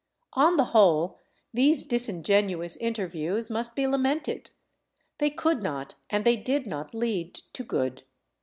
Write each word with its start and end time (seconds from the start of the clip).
On 0.33 0.57
the 0.57 0.63
whole, 0.73 1.19
these 1.53 1.83
disingenuous 1.83 2.75
interviews 2.75 3.51
must 3.51 3.75
be 3.75 3.85
lamented; 3.85 4.49
they 5.19 5.29
could 5.29 5.61
not 5.61 5.93
and 6.09 6.25
they 6.25 6.37
did 6.37 6.65
not 6.65 6.95
lead 6.95 7.35
to 7.53 7.63
good. 7.63 8.01